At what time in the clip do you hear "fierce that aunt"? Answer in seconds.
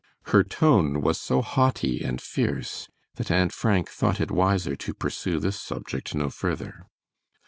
2.19-3.53